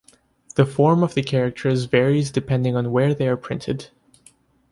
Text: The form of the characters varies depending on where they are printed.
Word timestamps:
The 0.55 0.65
form 0.65 1.03
of 1.03 1.13
the 1.13 1.21
characters 1.21 1.83
varies 1.83 2.31
depending 2.31 2.75
on 2.75 2.91
where 2.91 3.13
they 3.13 3.27
are 3.27 3.37
printed. 3.37 3.91